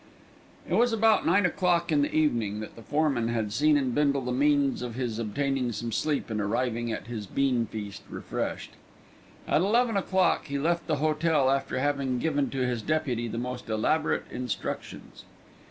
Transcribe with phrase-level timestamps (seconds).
[0.67, 4.21] It was about nine o'clock in the evening that the foreman had seen in Bindle
[4.25, 8.71] the means of his obtaining some sleep and arriving at his bean feast refreshed.
[9.47, 13.69] At eleven o'clock he left the hotel, after having given to his deputy the most
[13.69, 15.23] elaborate instructions.